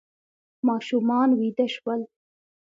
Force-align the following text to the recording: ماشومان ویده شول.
ماشومان 0.67 1.29
ویده 1.39 1.67
شول. 1.75 2.01